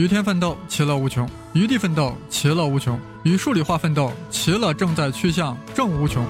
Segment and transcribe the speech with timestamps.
[0.00, 6.24] 与天奋斗，其乐无穷；与地奋斗，其乐无穷；与数理化奋斗，其乐正在趋向正无穷。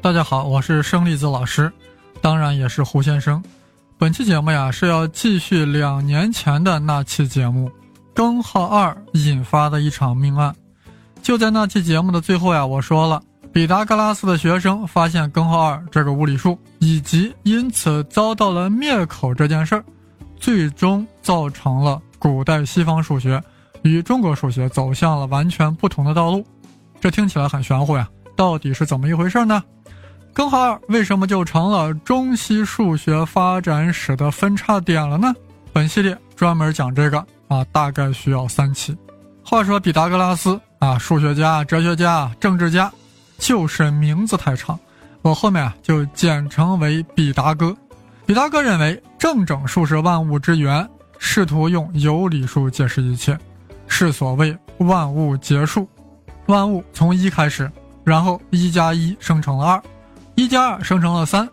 [0.00, 1.70] 大家好，我是生粒子老师，
[2.22, 3.42] 当然也是胡先生。
[3.98, 7.70] 本期节目呀是要继续两年前的那期节目，
[8.14, 10.54] 根号二引发的一场命案。
[11.22, 13.22] 就在那期节目的最后呀，我说了，
[13.54, 19.82] 毕达哥拉斯的学生发现根号二这个物理数，以及因此遭到了灭口这件事儿，
[20.38, 23.42] 最终造成了古代西方数学
[23.80, 26.44] 与中国数学走向了完全不同的道路。
[27.00, 28.06] 这听起来很玄乎呀，
[28.36, 29.64] 到底是怎么一回事呢？
[30.36, 35.34] 根号二为什么就成了中西数学发展史的分叉点了呢？
[35.72, 38.94] 本系列专门讲这个啊，大概需要三期。
[39.42, 42.92] 话说毕达哥拉斯啊，数学家、哲学家、政治家，
[43.38, 44.78] 就是名字太长，
[45.22, 47.74] 我后面啊就简称为毕达哥。
[48.26, 50.86] 毕达哥认为正整数是万物之源，
[51.18, 53.38] 试图用有理数解释一切，
[53.88, 55.88] 是所谓万物结束。
[56.44, 57.72] 万物从一开始，
[58.04, 59.82] 然后一加一生成了二。
[60.36, 61.48] 一加二生成了三，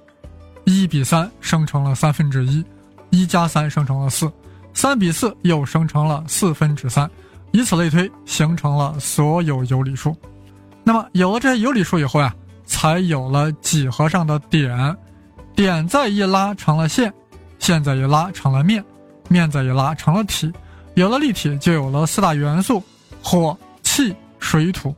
[0.65, 2.63] 一比三生成了三分之一，
[3.11, 4.29] 一加三生成了四，
[4.73, 7.09] 三比四又生成了四分之三，
[7.51, 10.13] 以此类推，形成了所有有理数。
[10.83, 14.95] 那么有了这些有理数以后呀，才有了几何上的点，
[15.55, 17.11] 点再一拉成了线，
[17.59, 18.83] 线再一拉成了面，
[19.29, 20.51] 面再一拉成了体，
[20.95, 22.83] 有了立体就有了四大元素：
[23.23, 24.93] 火、气、水、土。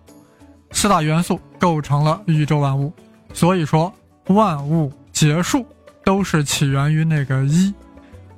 [0.71, 2.91] 四大元素构成了宇宙万物。
[3.35, 3.93] 所以说，
[4.27, 5.67] 万物结束
[6.05, 7.71] 都是起源于那个一。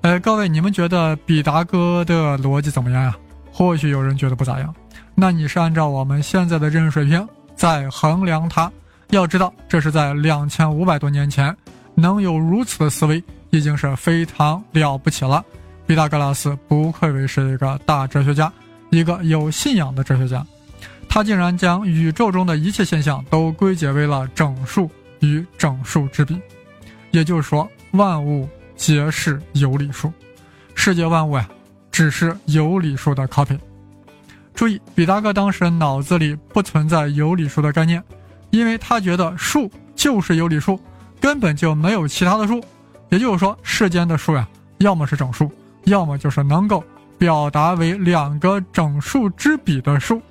[0.01, 3.15] 呃，各位，你们觉得毕达哥的逻辑怎么样呀？
[3.53, 4.73] 或许有人觉得不咋样。
[5.13, 8.71] 那你是按照我们现在的认识水平在衡量它。
[9.11, 11.55] 要知道，这是在两千五百多年前
[11.93, 15.45] 能有如此的思维，已经是非常了不起了。
[15.85, 18.51] 毕达哥拉斯不愧为是一个大哲学家，
[18.89, 20.43] 一个有信仰的哲学家。
[21.17, 24.87] 他竟然将宇宙中的一切现象都归结为了整数
[25.19, 26.39] 与整数之比，
[27.09, 30.13] 也就是说，万物皆是有理数，
[30.75, 31.49] 世界万物呀，
[31.91, 33.57] 只是有理数的 copy。
[34.53, 38.03] 注意，比达哥当时脑子里不存在有理数的概念，
[38.51, 40.79] 因为他觉得数就是有理数，
[41.19, 42.63] 根本就没有其他的数。
[43.09, 45.51] 也就是说，世间的数呀，要么是整数，
[45.85, 46.83] 要么就是能够
[47.17, 50.21] 表达为两个整数之比的数。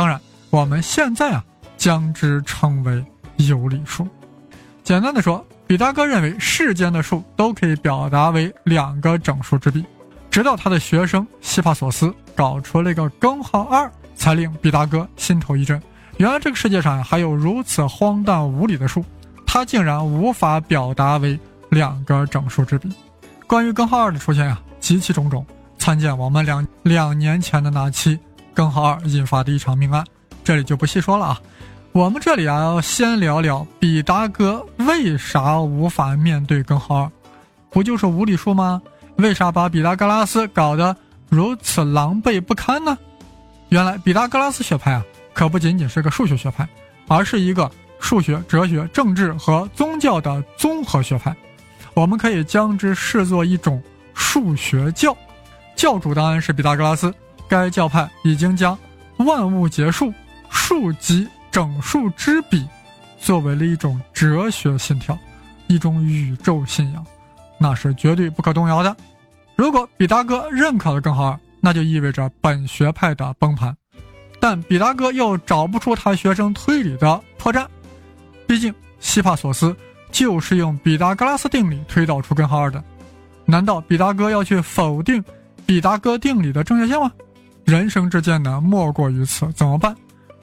[0.00, 0.18] 当然，
[0.48, 1.44] 我们现在啊，
[1.76, 3.04] 将之称为
[3.36, 4.08] 有理数。
[4.82, 9.84] 简单的说，毕达哥认为世间的数都可以表达为两个整数之比。
[10.30, 15.78] 直到他的学生希帕索斯搞出了一个根号二，才令毕达哥心头一震。
[16.16, 19.04] 原来这个世界上还有如此荒诞无理的数，
[19.46, 21.38] 它竟然无法表达为
[21.68, 22.90] 两个整数之比。
[23.46, 25.44] 关于根号二的出现呀，极其种种，
[25.76, 28.18] 参见我们两两年前的那期。
[28.54, 30.04] 根号二引发的一场命案，
[30.44, 31.40] 这里就不细说了啊。
[31.92, 37.10] 我们这里啊，要先聊聊毕达哥为啥无法面对根号二，
[37.70, 38.80] 不就是无理数吗？
[39.16, 40.96] 为啥把毕达哥拉斯搞得
[41.28, 42.96] 如此狼狈不堪呢？
[43.70, 46.68] 原来毕达哥拉斯学派啊，可不仅仅是个数学学派，
[47.08, 51.34] 而是一个数学、哲学、政治和宗教的综合学派。
[51.92, 53.82] 我们可以将之视作一种
[54.14, 55.16] 数学教，
[55.74, 57.12] 教主当然是毕达哥拉斯。
[57.50, 58.78] 该教派已经将
[59.16, 60.14] 万物结束、
[60.48, 62.64] 数及整数之比
[63.20, 65.18] 作为了一种哲学信条，
[65.66, 67.04] 一种宇宙信仰，
[67.58, 68.96] 那是绝对不可动摇的。
[69.56, 73.76] 如果毕达哥认可了根号二，那就意味着本学派的崩盘。
[74.38, 77.66] 但毕达哥又找不出他学生推理的破绽，
[78.46, 79.76] 毕竟希帕索斯
[80.12, 82.82] 就是用毕达哥拉斯定理推导出根号二的，
[83.44, 85.22] 难道毕达哥要去否定
[85.66, 87.12] 毕达哥定理的正确性吗？
[87.70, 89.94] 人生之艰难莫过于此，怎么办？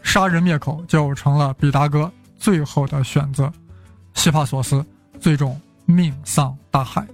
[0.01, 2.09] 杀人灭口就成了毕达哥
[2.39, 3.51] 最后的选择。
[4.13, 4.83] 希帕索斯
[5.19, 7.05] 最终命丧大海。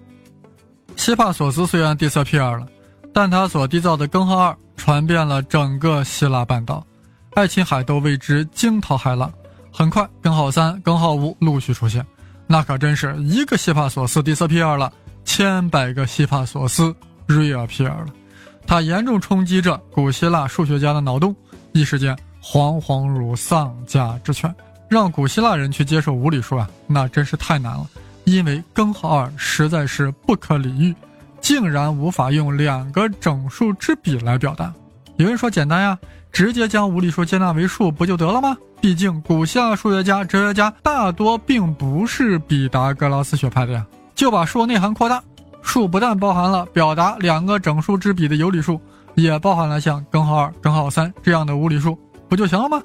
[0.95, 2.68] 希帕索斯虽然 disappear 了，
[3.12, 6.86] 但他所缔造的根号二传遍了整个希腊半岛，
[7.33, 9.33] 爱琴海都为之惊涛骇浪。
[9.71, 12.06] 很快，根号三、根号五陆续出现，
[12.45, 14.94] 那可真是一个希帕索斯 disappear 了，
[15.25, 16.95] 千百个希帕索斯
[17.27, 18.06] reappear 了。
[18.65, 21.36] 它严重冲击着古希腊数学家的脑洞，
[21.71, 24.54] 一时间惶惶如丧家之犬。
[24.89, 27.88] 让古希腊人去接受无理数啊，那真是太难了，
[28.25, 30.95] 因为根号二实在是不可理喻，
[31.42, 34.71] 竟然无法用两个整数之比来表达。
[35.18, 35.98] 有人说简单呀，
[36.31, 38.56] 直接将无理数接纳为数不就得了吗？
[38.80, 45.24] 毕竟古希腊数学家、哲学家大多并不是毕达哥拉斯学派的呀，就把数内涵扩大，
[45.74, 48.80] 数不但包含了表达两个整数之比的有理数，
[49.16, 51.98] 也包含了像根号二、根号三这样的无理数，
[52.30, 52.80] 不就行了吗？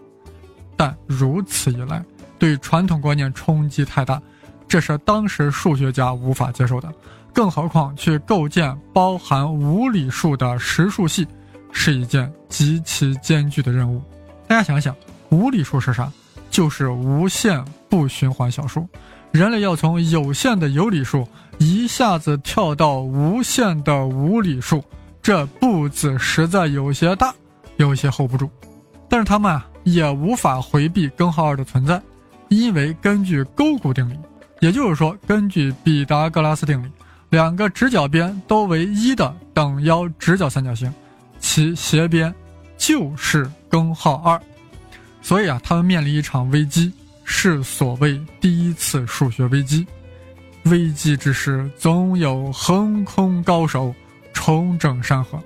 [0.74, 2.02] 但如此一来，
[2.38, 4.18] 对传统观念冲击太大，
[4.66, 6.90] 这是当时数学家无法接受的。
[7.30, 11.28] 更何况去构建包含无理数的实数系。
[11.70, 14.02] 是一件极其艰巨的任务。
[14.46, 14.96] 大家想想，
[15.28, 16.10] 无理数是啥？
[16.50, 18.88] 就是无限不循环小数。
[19.30, 24.82] 人类要从有限的有理数一下子跳到无限的无理数，
[25.20, 27.34] 这步子实在有些大，
[27.76, 28.48] 有些 hold 不住。
[29.08, 32.00] 但是他们啊，也无法回避根号二的存在，
[32.48, 34.14] 因为根据勾股定理，
[34.60, 36.88] 也就是说，根据毕达哥拉斯定理，
[37.30, 40.92] 两个直角边都为一的等腰直角三角形。
[41.40, 42.32] 其斜边
[42.76, 44.40] 就是根号二，
[45.22, 46.92] 所以啊，他们面临一场危机，
[47.24, 49.86] 是所谓第一次数学危机。
[50.70, 53.94] 危机之时，总有横空高手
[54.32, 55.38] 重整山河，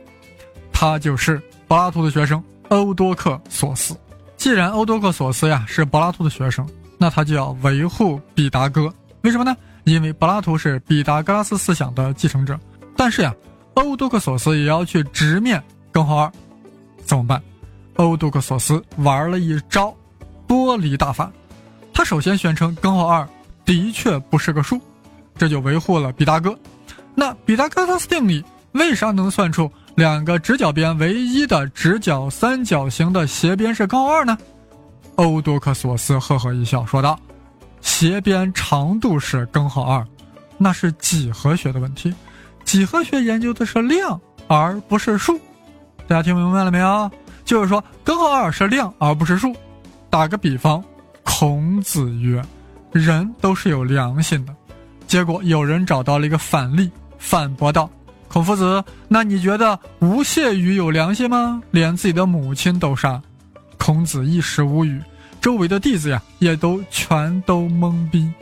[0.72, 3.96] 他就是柏拉图的学生欧多克索斯。
[4.36, 8.92] 既然欧多克索斯呀是柏拉图的学生，那他就要维护毕达哥。
[9.22, 9.56] 为什么呢？
[9.84, 12.58] 因为柏拉图是毕达哥拉斯思想的继承者。
[12.96, 13.34] 但是呀，
[13.74, 15.62] 欧多克索斯也要去直面。
[15.92, 16.32] 根号二
[17.04, 17.42] 怎么办？
[17.96, 19.94] 欧多克索斯玩了一招
[20.48, 21.30] 剥离大法。
[21.92, 23.28] 他首先宣称根号二
[23.64, 24.80] 的确不是个数，
[25.36, 26.56] 这就维护了毕达哥。
[27.14, 28.42] 那毕达哥拉斯定理
[28.72, 34.38] 为啥能算出两个直角边唯一的直角三角形的斜边是根二呢？
[35.16, 37.18] 欧多克索斯呵呵一笑说道
[37.82, 40.06] ：“斜边长度是根号二，
[40.56, 42.14] 那是几何学的问题。
[42.64, 44.18] 几何学研究的是量，
[44.48, 45.38] 而不是数。”
[46.08, 47.10] 大家听明白了没有？
[47.44, 49.54] 就是说，根号二是量而不是数。
[50.08, 50.82] 打个比方，
[51.22, 52.42] 孔子曰
[52.90, 54.54] ：“人都是有良心的。”
[55.12, 57.90] 结果有人找到了一个反例，反驳道
[58.28, 61.62] ：“孔夫子，那你觉得吴谢宇有良心吗？
[61.70, 63.20] 连自己的母亲都杀。”
[63.76, 64.98] 孔子一时无语，
[65.38, 68.32] 周围的弟子呀也都全都懵逼。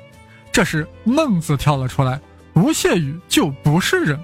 [0.53, 2.21] 这时孟子跳了出来
[2.55, 4.17] ：“吴谢宇就不是人。”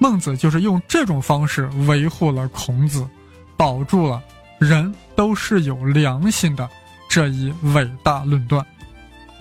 [0.00, 3.06] 孟子就是用这种方式维护了孔子，
[3.58, 4.22] 保住了
[4.58, 6.66] 人都是有良心的
[7.10, 8.64] 这一伟大论断。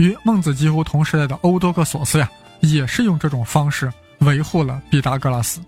[0.03, 2.29] 与孟子几乎同时代的欧多克索斯呀，
[2.59, 3.89] 也是用这种方式
[4.19, 5.61] 维护了毕达哥拉斯。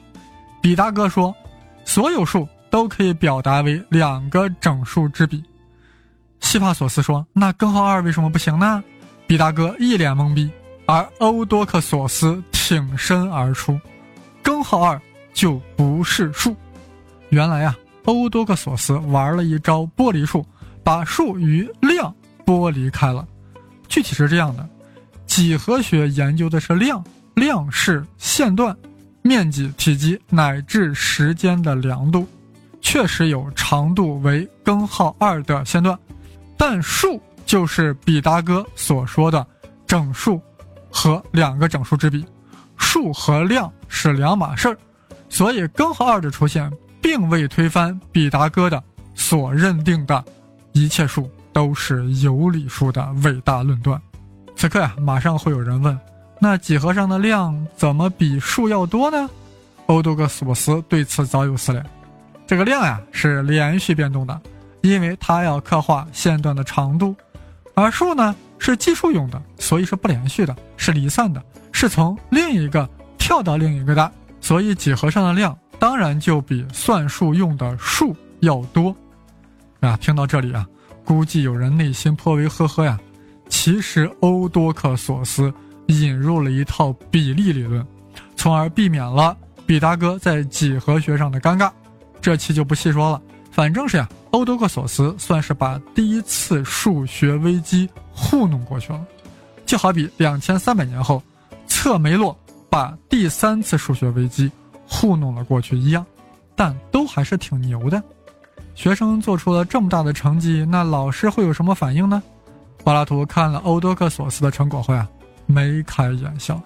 [0.62, 1.34] 毕达哥说，
[1.86, 5.42] 所有数都可以表达为两个整数之比。
[6.42, 8.84] 西帕索斯说，那根号二为什么不行呢？
[9.26, 10.52] 毕达哥一脸懵逼，
[10.86, 13.80] 而欧多克索斯挺身而出。
[14.44, 15.02] 根号二
[15.34, 16.54] 就不是数，
[17.30, 17.74] 原来呀，
[18.04, 20.46] 欧多克索斯玩了一招剥离术，
[20.84, 22.14] 把数与量
[22.46, 23.26] 剥离开了。
[23.88, 24.68] 具体是这样的：
[25.26, 27.04] 几何学研究的是量，
[27.36, 28.76] 量是线段、
[29.22, 32.28] 面积、体积乃至时间的量度，
[32.82, 35.98] 确实有长度为根号二的线段，
[36.58, 39.46] 但数就是毕达哥所说的
[39.88, 40.42] 整数
[40.90, 42.26] 和两个整数之比。
[42.78, 44.78] 数和量是两码事儿，
[45.30, 46.71] 所以根号二的出现
[47.02, 48.83] 并未推翻毕达哥的
[49.14, 50.24] 所认定的
[50.74, 54.00] 一切数都是有理数的伟大论断。
[54.57, 55.97] 此刻呀，马上会有人问：
[56.38, 59.30] 那几何上的量怎么比数要多呢？
[59.85, 61.85] 欧多克索斯对此早有思量。
[62.45, 64.42] 这个量呀是连续变动的，
[64.81, 67.16] 因为它要刻画线段的长度；
[67.74, 71.42] 而数呢是计数用的，所以是不连续的，是离散的。
[71.71, 78.94] 是从另一个跳到另一个的，所以几何上的量当然就比算术用的数要多，
[79.80, 80.68] 啊，听到这里啊，
[81.06, 83.00] 估计有人内心颇为呵呵呀。
[83.47, 85.54] 其实欧多克索斯
[85.88, 87.85] 引入了一套比例理论，
[88.35, 91.71] 从而避免了毕达哥在几何学上的尴尬。
[92.19, 93.21] 这期就不细说了，
[93.52, 99.06] 反正是呀，欧多克索斯算是把第一次数学危机糊弄过去了，
[99.66, 101.21] 就好比两千三百年后。
[101.68, 102.35] 测梅洛
[102.68, 104.52] 把第三次数学危机
[104.88, 106.04] 糊弄了过去一样，
[106.56, 108.02] 但都还是挺牛的。
[108.76, 112.22] 学生做出了这么大的成绩，那老师会有什么反应呢？
[112.84, 115.08] 柏拉图看了欧多克索斯的成果后啊，
[115.48, 116.62] 眉开眼笑。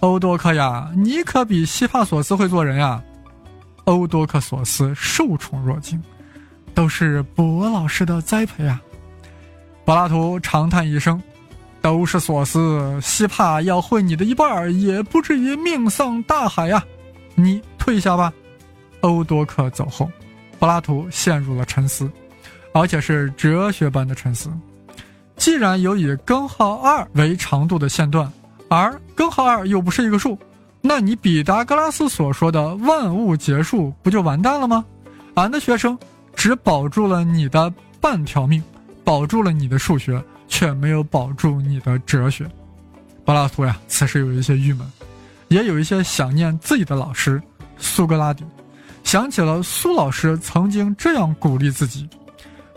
[0.00, 3.00] 欧多克呀，你可比希帕索斯会做人呀！
[3.84, 6.02] 欧多克索斯受宠若惊，
[6.74, 8.82] 都是博老师的栽培啊。
[9.84, 11.22] 柏拉图长叹一声。
[11.82, 16.82] 都是索斯，希帕要会你的一半，也不至于命丧大海呀。
[17.36, 18.32] 你退下吧。
[19.02, 20.10] 欧多克走后，
[20.58, 22.10] 柏拉图陷入了沉思，
[22.72, 24.50] 而且是哲学般的沉思。
[25.36, 28.30] 既然有以根号二为长度的线段，
[28.68, 30.38] 而根号二又不是一个数，
[30.80, 34.84] 那你毕达哥拉斯所说的万物结束不就完蛋了吗？
[35.34, 35.98] 俺的学生
[36.34, 38.62] 只保住了你的半条命，
[39.04, 42.46] 保住了你的数学，却没有保住你的哲学。
[43.24, 44.90] 柏拉图呀，此时有一些郁闷，
[45.48, 47.42] 也有一些想念自己的老师
[47.76, 48.42] 苏格拉底，
[49.16, 52.06] 想起了苏老师曾经这样鼓励自己：“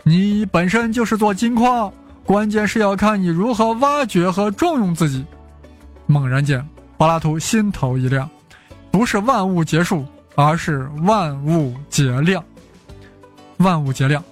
[0.04, 1.92] 你本身就是座金矿。”
[2.24, 5.22] 关键是要看你如何挖掘和重用自己。
[6.06, 6.66] 猛然间，
[6.96, 8.26] 柏拉图心头一亮，
[8.90, 10.02] 不是万物结束，
[10.34, 12.42] 而是万物皆量。
[13.58, 14.24] 万物皆量，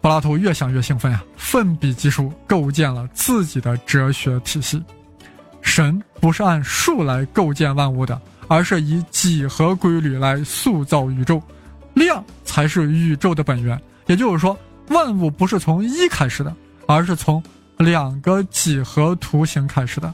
[0.00, 4.82] 柏拉图越想越兴奋啊，奋笔疾书，构建了自己的哲学体系。
[5.60, 8.20] 神不是按数来构建万物的，
[8.52, 11.40] 而是以几何规律来塑造宇宙，
[11.94, 13.80] 量才是宇宙的本源。
[14.08, 14.54] 也就是说，
[14.88, 16.54] 万物不是从一开始的。
[16.86, 17.42] 而是从
[17.78, 20.12] 两个几何图形开始的，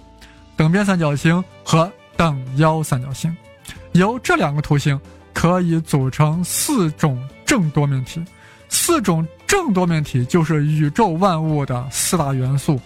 [0.54, 3.34] 等边三角形和等腰三角形，
[3.92, 5.00] 由这两个图形
[5.32, 8.22] 可以组成四种正多面体，
[8.68, 12.78] 四种正多面体就是宇宙万物的四大元素：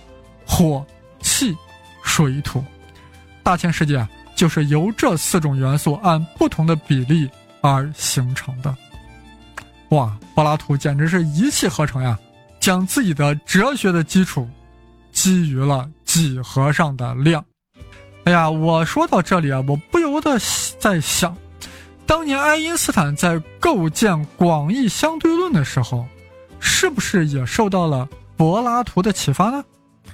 [0.47, 0.87] 火、
[1.21, 1.55] 气、
[2.03, 2.65] 水、土。
[3.43, 4.07] 大千世界，
[4.43, 7.31] 就是由这四种元素按不同的比例
[7.61, 8.77] 而形成的。
[9.91, 12.19] 哇，柏拉图简直是一气呵成呀！
[12.59, 14.49] 将自己的哲学的基础
[15.13, 17.45] 基于了几何上的量。
[18.25, 20.37] 哎呀，我说到这里啊，我不由得
[20.77, 21.37] 在想，
[22.05, 26.05] 当年爱因斯坦在构建广义相对论的时候，
[26.59, 29.63] 是不是也受到了柏拉图的启发呢？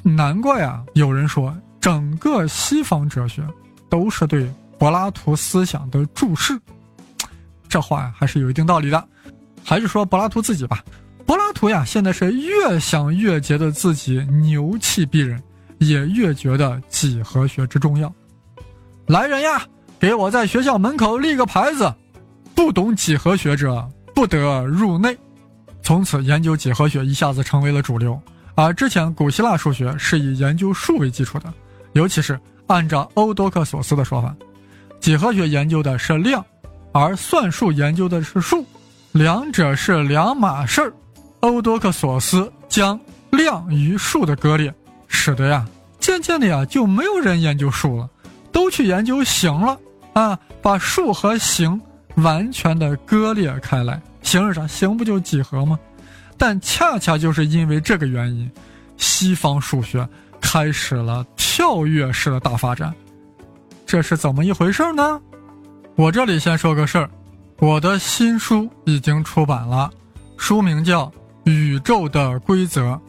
[0.03, 3.43] 难怪啊，有人说整个西方哲学
[3.89, 6.59] 都是对柏拉图思想的注释。
[7.69, 9.03] 这话呀，还是有一定道理的。
[9.65, 10.83] 还是说柏拉图自己吧。
[11.27, 15.43] 柏拉图呀，现在是越想越觉得自己牛气逼人，
[15.79, 18.11] 也越觉得几何学之重要。
[19.07, 19.63] 来人呀，
[19.99, 21.93] 给我在学校门口立个牌子：
[22.55, 25.15] 不懂几何学者不得入内。
[25.83, 28.19] 从此，研究几何学一下子成为了主流。
[28.55, 31.53] 而之前古希腊数学是以研究数为基础的，
[31.93, 34.35] 尤其是按照欧多克索斯的说法，
[35.01, 36.45] 几何学研究的是量，
[36.93, 38.65] 而算术研究的是数，
[39.13, 40.93] 两者是两码事儿。
[41.41, 42.99] 欧多克索斯将
[43.31, 44.75] 量与数的割裂，
[45.07, 45.67] 使得呀，
[45.99, 48.09] 渐渐的呀，就没有人研究数了，
[48.51, 49.79] 都去研究形了
[50.13, 51.81] 啊，把数和形
[52.17, 54.01] 完全的割裂开来。
[54.23, 54.67] 形是啥？
[54.67, 55.79] 形不就几何吗？
[56.37, 58.51] 但恰恰就是因为这个原因，
[58.97, 60.07] 西方数学
[60.41, 62.95] 开始了跳跃式的大发展。
[63.87, 65.21] 这是怎么一回事呢？
[65.97, 67.11] 我这里先说个事儿，
[67.59, 69.91] 我的新书已经出版了，
[70.37, 71.11] 书名叫。
[71.45, 73.01] 宇宙的规则，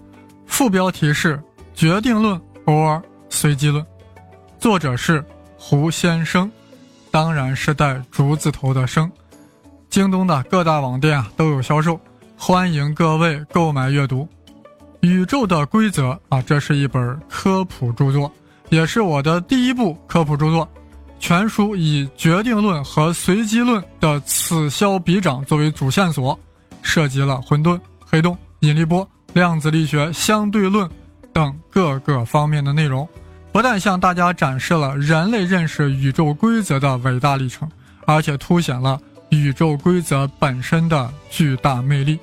[0.48, 1.38] 副标题是
[1.74, 3.86] 决定论 or 随机论，
[4.58, 5.22] 作者是
[5.58, 6.50] 胡先生，
[7.12, 9.12] 当然是带竹字头的生。
[9.90, 12.00] 京东的各大网店啊都有销售，
[12.38, 14.26] 欢迎各位购买阅读。
[15.02, 18.32] 宇宙的规则啊，这是一本科普著作，
[18.70, 20.68] 也是我的第一部科普著作。
[21.20, 26.38] 全书以决定论和随机论的此消彼长作为主线索，
[26.82, 27.80] 涉及了混沌。
[28.06, 30.90] 黑洞、引力波、量子力学、相对论
[31.32, 33.08] 等各个方面的内容，
[33.52, 37.70] 不但向大家展示了人类认识宇宙规则的伟大历程，
[38.06, 42.18] 而且凸显了宇宙规则本身的巨大魅力。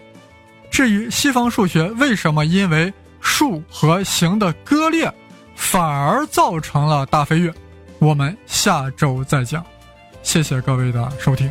[0.77, 5.11] 至于西方数学为什么因为数和形的割裂，
[5.55, 7.51] 反而造成了大飞跃，
[7.99, 9.65] 我们下周再讲。
[10.23, 11.51] 谢谢各位的收听。